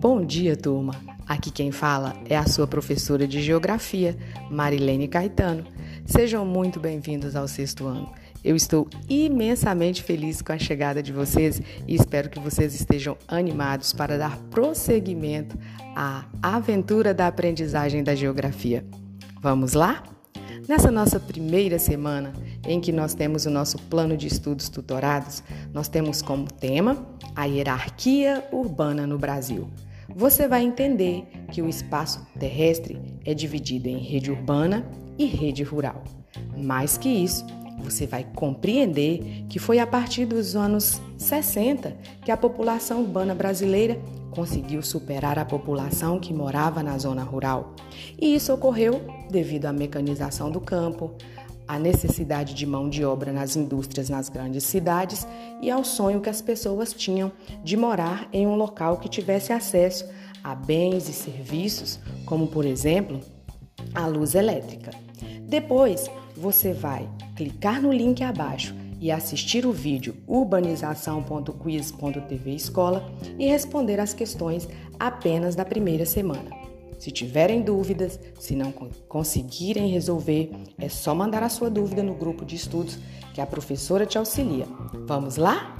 [0.00, 0.94] Bom dia, turma!
[1.28, 4.16] Aqui quem fala é a sua professora de Geografia,
[4.50, 5.66] Marilene Caetano.
[6.06, 8.10] Sejam muito bem-vindos ao sexto ano.
[8.42, 13.92] Eu estou imensamente feliz com a chegada de vocês e espero que vocês estejam animados
[13.92, 15.54] para dar prosseguimento
[15.94, 18.82] à aventura da aprendizagem da geografia.
[19.42, 20.02] Vamos lá?
[20.66, 22.32] Nessa nossa primeira semana,
[22.66, 25.42] em que nós temos o nosso plano de estudos tutorados,
[25.74, 27.06] nós temos como tema
[27.36, 29.68] a hierarquia urbana no Brasil
[30.14, 34.86] você vai entender que o espaço terrestre é dividido em rede urbana
[35.18, 36.02] e rede rural.
[36.56, 37.44] Mais que isso,
[37.82, 43.98] você vai compreender que foi a partir dos anos 60 que a população urbana brasileira
[44.30, 47.74] conseguiu superar a população que morava na zona rural.
[48.20, 51.12] E isso ocorreu devido à mecanização do campo,
[51.70, 55.24] à necessidade de mão de obra nas indústrias nas grandes cidades
[55.62, 57.30] e ao sonho que as pessoas tinham
[57.62, 60.04] de morar em um local que tivesse acesso
[60.42, 63.20] a bens e serviços, como por exemplo
[63.94, 64.90] a luz elétrica.
[65.42, 74.00] Depois, você vai clicar no link abaixo e assistir o vídeo urbanização.quiz.tv escola e responder
[74.00, 74.68] as questões
[74.98, 76.59] apenas da primeira semana.
[77.00, 78.70] Se tiverem dúvidas, se não
[79.08, 82.98] conseguirem resolver, é só mandar a sua dúvida no grupo de estudos
[83.32, 84.66] que a professora te auxilia.
[85.06, 85.78] Vamos lá?